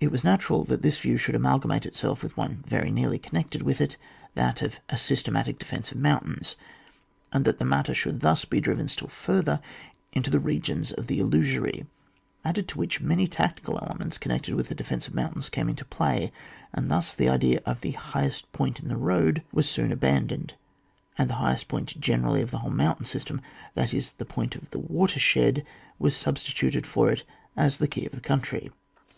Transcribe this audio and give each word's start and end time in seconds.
It 0.00 0.10
was 0.10 0.24
natural 0.24 0.64
that 0.64 0.80
this 0.80 0.96
view 0.96 1.18
should 1.18 1.34
amalgamate 1.34 1.84
itself 1.84 2.22
with 2.22 2.38
one 2.38 2.64
very 2.66 2.90
nearly 2.90 3.18
connected 3.18 3.60
with 3.60 3.82
it, 3.82 3.98
that 4.34 4.62
of 4.62 4.80
a 4.88 4.96
systematic 4.96 5.58
defence 5.58 5.92
of 5.92 5.98
mountains^ 5.98 6.54
and 7.34 7.44
that 7.44 7.58
the 7.58 7.66
matter 7.66 7.92
should 7.94 8.20
thus 8.20 8.46
be 8.46 8.62
driven 8.62 8.88
still 8.88 9.08
further 9.08 9.60
into 10.10 10.30
the 10.30 10.40
regions 10.40 10.90
of 10.92 11.06
the 11.06 11.20
illusory; 11.20 11.84
added 12.46 12.66
to 12.68 12.78
which 12.78 13.02
many 13.02 13.26
tactical 13.28 13.76
elements 13.82 14.16
connected 14.16 14.54
with 14.54 14.70
the 14.70 14.74
defence 14.74 15.06
of 15.06 15.14
mountains 15.14 15.50
came 15.50 15.68
into 15.68 15.84
play, 15.84 16.32
and 16.72 16.90
thus 16.90 17.14
the 17.14 17.28
idea 17.28 17.60
of 17.66 17.82
the 17.82 17.90
highest 17.90 18.50
point 18.52 18.80
in 18.80 18.88
the 18.88 18.96
road 18.96 19.42
was 19.52 19.68
soon 19.68 19.92
abandoned, 19.92 20.54
and 21.18 21.28
the 21.28 21.34
highest 21.44 21.68
point 21.68 22.00
generally 22.00 22.40
of 22.40 22.50
the 22.50 22.60
whole 22.60 22.70
mountain 22.70 23.04
system, 23.04 23.42
that 23.74 23.92
is 23.92 24.12
the 24.12 24.24
point 24.24 24.56
of 24.56 24.70
the 24.70 24.78
tcatershedf 24.80 25.62
was 25.98 26.16
substituted 26.16 26.86
for 26.86 27.10
it 27.10 27.22
as 27.54 27.76
the 27.76 27.86
key 27.86 28.06
of 28.06 28.12
the 28.12 28.20
country. 28.22 28.72